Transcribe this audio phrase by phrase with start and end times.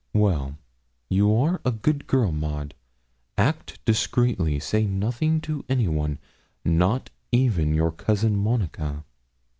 [0.13, 0.57] 'Well,
[1.11, 2.73] you are a good girl, Maud.
[3.37, 4.57] Act discreetly.
[4.57, 6.17] Say nothing to anyone
[6.65, 9.03] not even to your cousin Monica.'